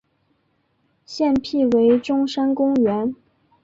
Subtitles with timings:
[1.05, 3.13] 现辟为中山公园。